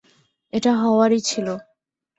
[0.53, 1.53] এটা হওয়ারই ছিলো।